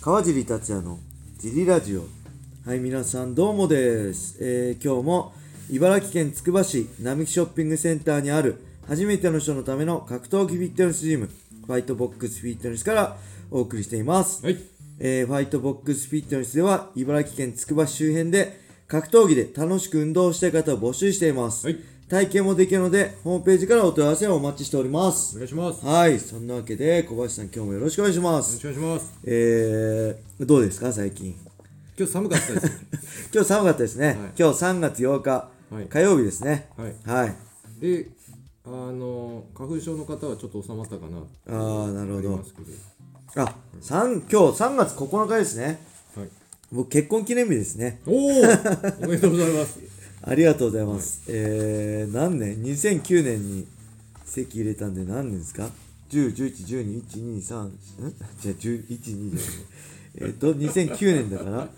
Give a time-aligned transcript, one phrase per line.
[0.00, 1.00] 川尻達也の
[1.38, 2.04] ジリラジオ。
[2.64, 5.32] はい皆さんどうもです、えー今日も
[5.72, 11.28] 茨城県つくば市並木ショッピングセンターにある初めての人のための格闘技フィットネスジム
[11.66, 13.16] ファイトボックスフィットネスから
[13.50, 14.58] お送りしています、はい。
[15.00, 25.84] えーファイトボックスフィットネスでは茨城県つくば市周辺で格闘技で楽しく運動したい方を募集しています、はい体験もできるのでホームページからお問い合わせをお待ちしておりますお願いします。
[25.84, 29.20] よはいそんなわけで小林さん今日もよろしくお願いしますろしくお願いします。
[29.24, 31.34] えー、どうですか最近？
[31.98, 32.66] 今日寒かったです。
[33.34, 35.30] 今日寒かったですね、はい今日3月8日、
[35.70, 36.94] はい火曜日ですねはい。
[37.04, 37.36] はい
[37.80, 38.08] で、
[38.64, 41.18] あの、花粉症の方はちょっと収まったかな。
[41.54, 42.40] ああなるほど。
[43.36, 45.80] あ三今日3月9日ですね
[46.16, 46.28] はい。
[46.72, 49.97] 僕結婚記念日ですねおおおめでとうございます。
[50.22, 53.66] ありがとうございます、えー、何年 ?2009 年に
[54.24, 55.70] 籍入れたんで何年ですか
[56.10, 57.78] ?10、11、12、1、2、3、ん？
[58.40, 59.88] じゃあ11、2じゃない
[60.20, 61.68] えっと、2009年だから、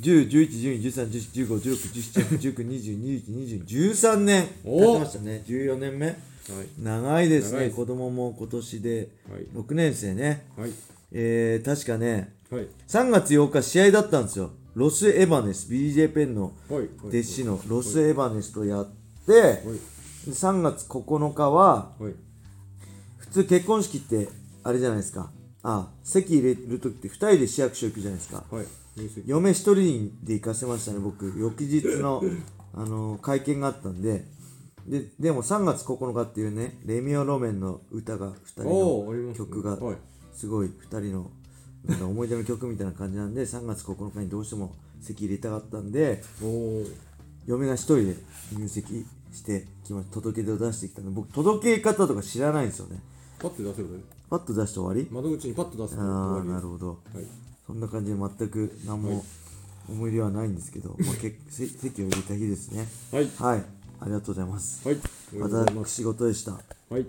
[0.00, 5.42] 10、11、12、13、14、15、16、17、19、20、21、20、13年おやってましたね。
[5.46, 6.16] 14年目はい。
[6.82, 7.68] 長いですね。
[7.68, 10.46] す子供も今年ではい6年生ね。
[10.56, 10.72] はい。
[11.12, 12.66] えー、確かね、はい。
[12.88, 14.50] 3月8日試合だったんですよ。
[14.74, 16.88] ロス・エバネス、BJ ペンのはい。
[17.02, 18.88] 弟子のロス・エバネスとやっ
[19.26, 19.54] て、はい。
[20.26, 22.14] で3月9日ははい。
[23.18, 24.28] 普通結婚式って
[24.64, 25.30] あれじゃないですか
[25.62, 28.66] あ籍入れる時って2人で市役所行くじゃないですかはい。
[29.26, 32.22] 嫁1人で行かせましたね僕翌日の
[32.74, 34.26] あの会見があったんで
[34.86, 39.96] ででも3月9日っていうねレミオロメンの歌が2人の曲がはい
[40.32, 41.30] すごい2人の
[41.86, 46.22] なんか思い出の曲みたいな感じなんで3月9日にどうしても籍入れたかったんで
[47.46, 48.16] 嫁が一人で
[48.52, 53.00] 入籍してきま届け出を出してきたので僕届け方とか知らないんですよね
[53.38, 53.88] パッと出せる？
[53.96, 54.00] ね。
[54.28, 55.08] パッと出して終わり？
[55.10, 56.08] 窓口にパッと出すとああ
[56.40, 57.18] 終わなるほどり。
[57.20, 57.26] はい。
[57.66, 59.24] そんな感じで全く何も
[59.88, 63.28] 思い入れはないんですけど、まあ、け せ席を入れた日ですねはい。
[63.38, 63.64] はい
[64.00, 64.96] ありがとうございますはい。
[64.96, 65.08] おめで
[65.40, 65.90] とうございます。
[65.94, 66.52] 私事でした
[66.90, 67.06] はい。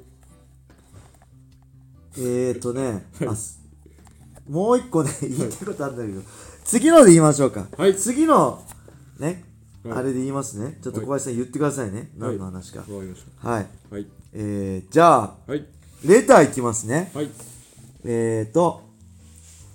[2.17, 3.60] えーとね、あす
[4.49, 6.21] もう一個ね言いたいことあるんだけど。
[6.63, 7.95] 次ので言いましょうか、はい。
[7.95, 8.63] 次の
[9.19, 9.43] ね、
[9.83, 9.97] はい。
[9.99, 10.77] あれで言いますね。
[10.81, 12.79] ちょっと小林さん言ってくださいね、何の話か。
[12.79, 13.95] わかりましはい、た。
[13.95, 14.07] はい。
[14.33, 15.65] えー、じゃあはい。
[16.05, 17.11] レターいきますね。
[17.13, 17.29] はい。
[18.05, 18.90] えーと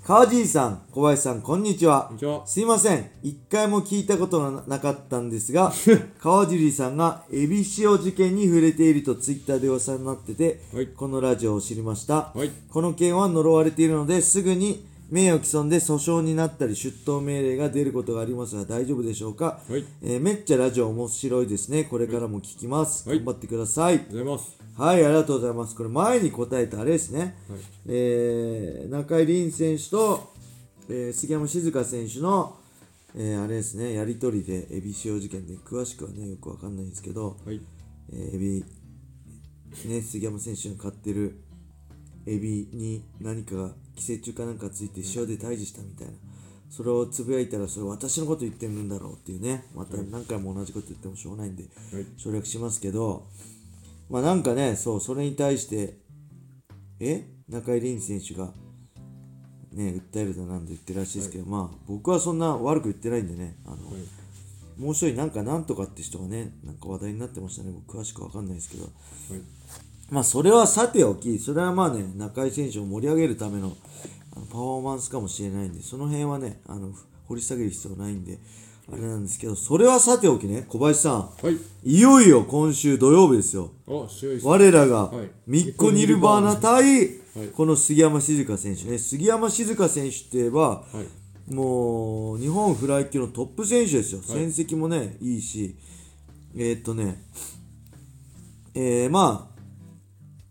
[0.06, 2.12] 川尻さん小林さんこんにちは。
[2.16, 2.46] ちは。
[2.46, 3.10] すいません。
[3.24, 5.72] 一回も聞いたことがなかったんですが
[6.22, 10.86] 川尻さんがエビ塩事件に触れているとツイッターで噂になってて、はい。
[10.86, 12.52] このラジオを知りました、はい。
[12.70, 19.84] この件は呪われているのですぐに名誉毀損で訴訟になったり出頭命令が出ることがありますが大丈夫でしょうか、はい。
[20.02, 21.82] えーめっちゃラジオ面白いですね。
[21.82, 23.18] これからも聞きます、はい。
[23.18, 23.94] 頑張ってください。
[23.94, 24.55] ありがとうございます。
[24.76, 27.60] はいありがとうございますこれ前に答えたあれですね、はい。
[27.86, 30.32] えー中井凛選手と、
[30.90, 32.58] えー杉山静香選手の、
[33.14, 37.60] えーあれですねやり取りでエビ使用事件で詳しくはねよくわかんないんですけど、はい。
[38.12, 38.64] えーエビ、
[39.86, 41.40] ね、杉山選手が飼ってる
[42.26, 46.12] エビに何かが寄生虫かなんかついて塩で退治したみたいな
[46.68, 52.06] それをつぶやいたらそれ私のこと言ってるんだろうっていうねまた何回も同じこと言ってもしょうがないんではい。
[52.18, 53.28] 省略しますけど
[54.08, 55.98] まあなんかねそうそれに対して
[57.00, 57.26] え？
[57.48, 58.52] 中井凛選手が
[59.72, 64.80] ね訴えるだなんて言ってるらしいですけど、まあ僕はそんな悪く言ってないんでねあの、はい。
[64.80, 68.92] もう一人なんかなんとかって人がねなんか話題になってましたね僕詳しくわかんないですけどはい。
[70.10, 73.76] まあそれはさておきそれはまあね中井選手を盛り上げるための
[74.34, 76.92] あのパフォーマンスかもしれないんでその辺はねあの
[77.26, 78.38] 掘り下げる必要ないんで
[78.92, 81.14] あれなんですけどそれはさておきね小林さん。
[81.42, 81.56] はい。
[81.84, 83.72] いよいよ今週土曜日ですよ。
[83.88, 84.46] あ、試合です。
[84.46, 85.30] 我らがはい。
[85.46, 87.48] ミッコ・ニルバーナ対はい。
[87.54, 88.98] この杉山静香選手ね。
[88.98, 90.84] 杉山静香選手って言えばは
[91.48, 91.52] い。
[91.52, 94.28] もう日本フライ級のトップ選手ですよ、はい。
[94.28, 95.76] 戦績もねいいし。
[96.54, 97.22] えーっとね
[98.74, 99.56] えー、まあ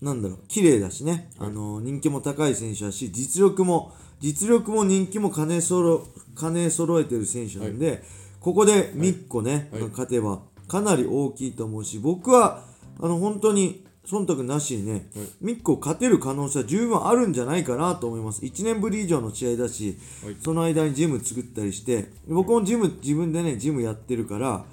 [0.05, 6.07] なんだろう綺麗だしね、あの人気も高い選手だし実力も実力も人気も兼ね揃
[6.39, 8.03] 兼ね揃えてる選手なんで、
[8.39, 9.81] ここでミッコね、はい。
[9.81, 12.63] が勝てばかなり大きいと思うし僕は
[12.99, 15.01] あの本当に忖度なしにね、はい。
[15.41, 18.41] ミッコ勝てる可能性は十分あるんじゃないかなと思います。
[18.41, 20.37] 1年ぶり以上の試合だし、はい。
[20.43, 24.65] その間にジム作ったりして僕もジム自分でねジムやってるから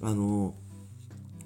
[0.00, 0.54] あの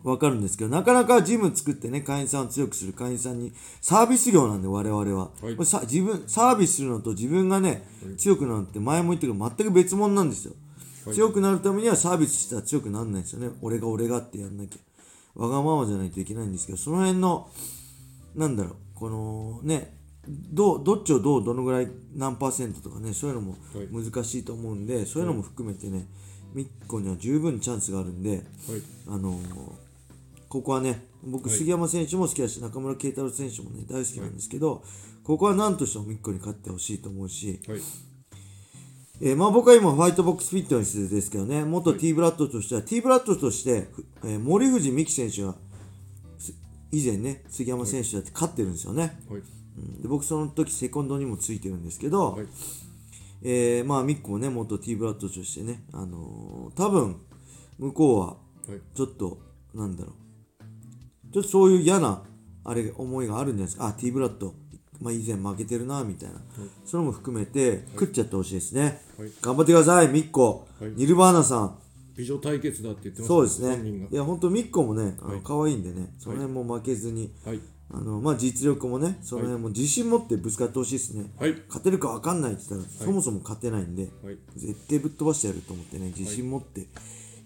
[0.04, 5.64] わかるんですけどなかなかジム作ってね会員さんを強くする会員さんにサービス業なんで我々は、はい。
[5.64, 7.86] さ自分サービスするのと自分がね、
[8.18, 10.54] 強くなるって前も言ったけど全く別物なんですよ、
[11.06, 11.14] はい。
[11.14, 13.50] 強くなるためにはサービスしたら強くならないですよね。
[13.62, 15.40] 俺が俺がってやんなきゃ。
[15.40, 17.48] わがままじゃないといけないんですけどその辺の
[18.34, 19.96] なんだろうこのね
[20.28, 23.88] どうどっちをどうどのぐらい何パーセントとかねそういうのもはい。
[23.88, 26.06] 難しいと思うんで、そういうのも含めてね
[26.54, 28.42] ミッコには十分チャンスがあるんで、はい。
[29.08, 29.91] あのー
[30.52, 31.56] ここはね僕、はい。
[31.56, 34.84] 杉山選手も好きだし中村慶太郎選手もね大好きなんですけど、
[35.24, 37.80] ここは何としてもミッコに勝ってほしいと思うし、はい。
[39.22, 45.54] えーまあ、僕は今ファイトボックスフィットネスですけどね元 T ブラッドとしては、T ブラッドとして、ふえー森藤美樹選手は
[46.36, 46.52] す
[46.90, 49.40] 以前ね杉山選手だって勝ってるんですよね、はい。
[49.78, 50.02] うん。
[50.02, 52.46] で僕その時セコンドにもついてるんですけど、はい。
[53.42, 57.16] えーまあミッコもね元 T ブラッドとしてね、あのー多分
[57.78, 58.34] 向こうはは
[58.76, 58.80] い。
[58.94, 59.38] ちょっと
[59.74, 60.21] なんだろう
[61.32, 62.22] ちょっとそういう嫌な
[62.64, 63.86] あれ思いがあるんじゃないですか。
[63.86, 64.54] あ T ブラッド、
[65.00, 66.40] まあ、以前負けてるなみたいな、
[66.84, 69.30] それも含めて食っちゃってほしいですね、はい。
[69.40, 70.90] 頑張ってくださいミッコ、はい。
[70.92, 71.78] ニルバーナさん。
[72.14, 74.08] 美女対決だって言ってましたそうですね。
[74.10, 75.40] いや本当ミッコもねあのはい。
[75.42, 77.60] 可愛いんでねその辺も負けずに、はい。
[77.90, 81.54] あのまあ実力もねその辺も自信持ってぶつかってほしいですね、はい。
[81.68, 84.38] 勝てるか分かんないって言ったら、そもそも勝てないんで、はい。
[84.56, 86.86] 絶対ぶっ飛ばしてやると思ってね自信持って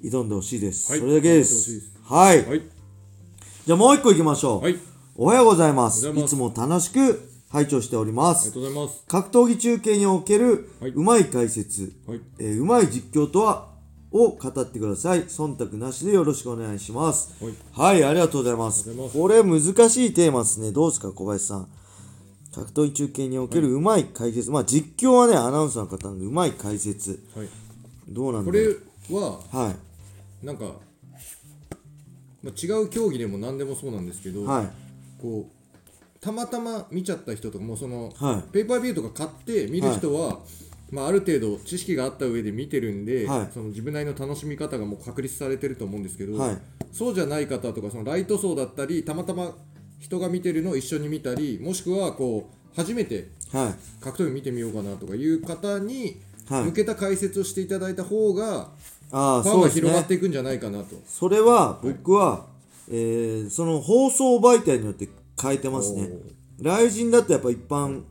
[0.03, 1.00] 挑んでほしいです、はい。
[1.00, 1.91] それだけです。
[2.03, 2.75] はい
[3.67, 4.79] じゃあもう一個いきましょう、はい。
[5.17, 6.09] おはようございます。
[6.09, 9.03] いいつも楽しく拝聴しておりまありすがとうございます。
[9.09, 10.93] 格闘技中継におけるはい。
[10.93, 12.21] うまい解説、はい。
[12.39, 13.67] えーうまい実況とは
[14.13, 15.25] を語ってください。
[15.25, 17.35] 忖度なしでよろしくお願いします。
[17.45, 17.55] はい。
[17.73, 18.89] はい、ありがとうございます。
[18.89, 19.61] ありがとうこれ難
[19.91, 20.71] しいテーマですね。
[20.71, 21.69] どうですか小林さん。
[22.55, 27.21] 格闘技中継におけるうまい解説、まあ実況はねアナウンサーの方なんでうまい解説。
[27.35, 27.49] はい。
[28.09, 28.69] どうなんだころう。
[29.11, 29.75] れはは
[30.43, 30.47] い。
[30.47, 30.67] なんか、
[32.46, 34.69] まあ、違う競技でも何でもそうなんですけど、はい。
[35.20, 38.52] こうたまたま見ちゃった人とかもうその、はい。
[38.52, 40.38] ペーパービューとか買って見る人は、
[40.90, 43.48] まあ、ある程度知識があった上で見てるんで、はい。
[43.52, 46.58] その自分なりの楽しみ方がもう確立されてると思うんですけど、はい。
[46.93, 49.52] そうじゃない方とかそのライト層だったりたまたま
[49.98, 54.02] 人が見てるのを一緒に見たりもしくはこう初めてはい。
[54.02, 56.64] 格闘技見てみようかなとかいう方にはい。
[56.66, 58.70] 向けた解説をしていただいた方が
[59.12, 60.97] ああファンが広がっねていくんじゃないかなと。
[61.06, 62.47] それは僕は、
[62.88, 65.08] えーその放送媒体によって
[65.41, 66.11] 変えてますね。
[66.58, 68.03] 雷神だとやっぱ一般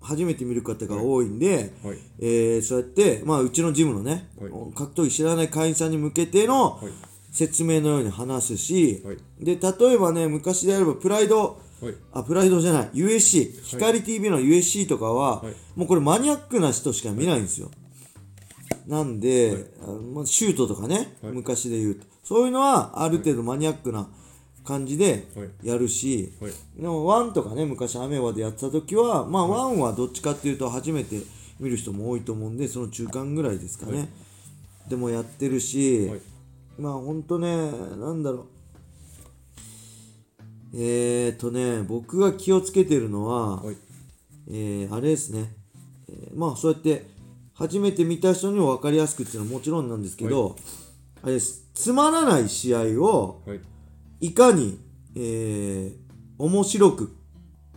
[0.00, 1.98] 初めて見る方が多いんで、はい。
[2.20, 4.50] えーそうやって、まあ、うちのジムのね、はい。
[4.74, 6.92] 格闘技知らない会員さんに向けてのはい。
[7.30, 9.16] 説明のように話すし、はい。
[9.40, 11.94] で例えばね昔であればプライドはい。
[12.12, 15.54] あプライドじゃない USC 光 TV の USC とかは、はい。
[15.76, 17.70] もうこれマニアックな人しか見ないんですよ
[18.88, 21.32] なんで、あまあ、シュートとかね、はい。
[21.32, 22.06] 昔で言うと。
[22.24, 24.08] そういうのはある程度マニアックな
[24.64, 25.50] 感じではい。
[25.62, 26.52] やるし、はい。
[26.76, 31.20] でもワンとかね昔アメワでやってた時はまあワンはどっちかっていうと初めて
[31.60, 34.08] 見る人も多いと思うんでその中間ぐらいですかね、はい。
[34.88, 36.20] でもやってるし、はい。
[36.78, 38.46] まあほんとねなんだろう。
[40.74, 43.76] えーとね僕が気をつけてるのは、はい。
[44.48, 45.54] えーあれですね、
[46.08, 47.17] えーまあそうやって
[47.58, 50.56] 初めて見た人にも分かりやすくっていうのはもちろんなんですけど、
[51.22, 51.64] あれです。
[51.74, 53.60] つまらない試合をはい。
[54.20, 54.78] いかに、
[55.16, 56.08] えー
[56.38, 57.16] 面白く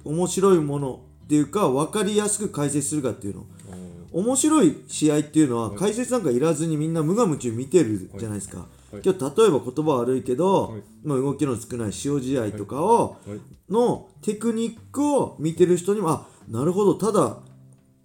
[0.03, 3.45] 面白いものっていうか分かりやすく解説するかっていうの。
[4.11, 9.01] 面白い試合っていうのは解説なんかいらずにみんな無我夢中見てるじゃないですか、はい。
[9.03, 10.81] 今日例えば言葉悪いけど、はい。
[11.03, 13.39] まあ、動きの少ない塩試合とかを、はい。
[13.71, 17.37] のテクニックを見てる人にもあなるほどただ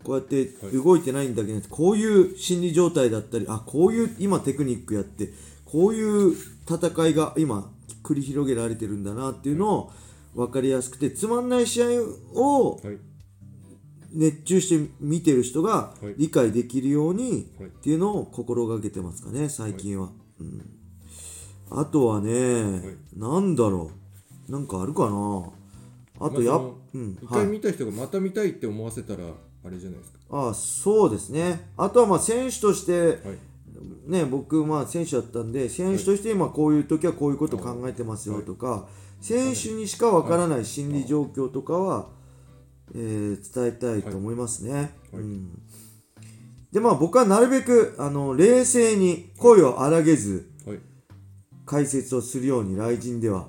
[0.06, 5.30] こうやって動いてないんだけど、こういう心理状態だったりあこういう今テクニックやって
[5.64, 6.32] こういう
[6.64, 7.72] 戦いが今
[8.04, 9.92] 繰り広げられてるんだなっていうのを
[10.36, 11.86] 分かりやすくてつまんない試合
[12.34, 12.98] をはい。
[14.12, 16.14] 熱中して見てる人がはい。
[16.16, 17.68] 理解できるようにはい。
[17.68, 20.70] っていうのを心がけてますかね最近は、うん、
[21.70, 22.80] あとはね、
[23.16, 23.90] なんだろ
[24.48, 24.52] う。
[24.52, 25.50] なんかあるかな。
[26.20, 27.18] あとやっまあうん。
[27.20, 27.48] 一回はい。
[27.48, 29.24] 見た人がまた見たいって思わせたら
[29.66, 30.18] あれじゃないですか。
[30.30, 31.70] あそうですね。
[31.76, 33.18] あとはまあ選手としてはい。
[34.06, 38.86] ね僕まあ選手だったんで選手として今こういう時はこういうこと考えてますよとか
[39.20, 42.08] 選手にしかわからない心理状況とかは、
[42.94, 44.90] えー伝えたいと思いますね、はい。
[45.14, 45.62] うん、
[46.72, 50.78] でまあ僕はなるべくあの冷静に声を荒げずはい。
[51.66, 53.48] 解説をするように雷神でははい。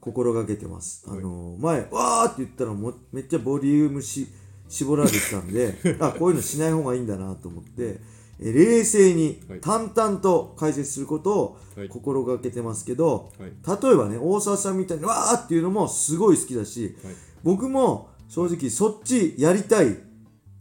[0.00, 1.18] 心がけてます、はい。
[1.18, 4.28] あの前わーって言ったらもうめっちゃボリュームし
[4.74, 8.00] 絞られてたんで あこういうのしない方がいいんだなと思って
[8.40, 9.60] え冷静にはい。
[9.60, 11.88] 淡々と解説することをはい。
[11.88, 13.52] 心がけてますけど、はい。
[13.82, 17.14] 例えばね大沢さんみたいにわーっていうのもすごい好きだしはい。
[17.44, 19.96] 僕も正直そっちやりたい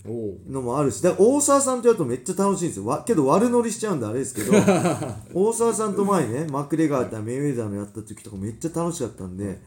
[0.05, 2.85] のもあるしだから大沢さんとやるとめっちゃ楽しいんですよ。
[2.85, 4.51] わけど悪乗りしちゃうんであれですけど
[5.33, 9.59] 大沢さんと前ねマクレガー対メイウェザーのやった時とかめっちゃ楽しかったんで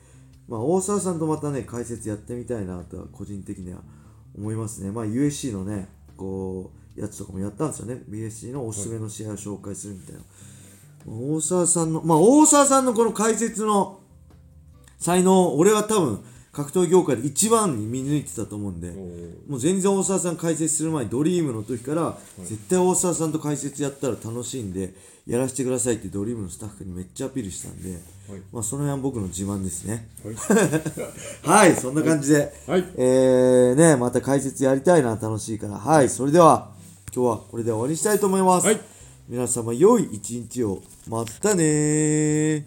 [0.48, 3.80] まあ、大沢さんとまたね、解説やってみたいなとは個人的には
[4.36, 4.90] 思いますね。
[4.90, 8.02] まあ、USC のね、こう、やつとかもやったんですよね。
[8.08, 10.22] BSC のおすすめの試合を紹介するみたいな。
[11.06, 14.00] 大沢さんの、まあ、大沢さんのこの解説の
[14.98, 16.24] 才能、俺は多分、
[16.56, 18.90] 格闘業界で一番に見抜いてたと思うんで、
[19.46, 24.94] もう全然大沢さん解説する前にドリームの時から、絶対大沢さんと解説やったら楽しいんで
[25.26, 28.00] やらせてくださいってドリームのスタッフにめっちゃアピールしたんで、はい。
[28.50, 30.08] まあその辺は僕の自慢ですね。
[30.24, 30.34] はい。
[31.44, 32.86] はいそんな感じで、はい。
[32.96, 35.78] えーねまた解説やりたいな楽しいから。
[35.78, 36.70] はいそれでは
[37.14, 38.80] 今日はこれで終わりにしたいと思います、はい。
[39.28, 40.80] 皆様良い一日を。
[41.06, 42.62] またねー